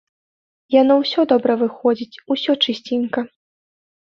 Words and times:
Яно 0.75 0.93
ўсё 1.01 1.21
добра 1.33 1.53
выходзіць, 1.65 2.21
усё 2.37 2.51
чысценька. 2.67 3.19